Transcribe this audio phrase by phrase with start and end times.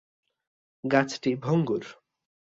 [0.83, 1.83] গাছটি ভঙ্গুর।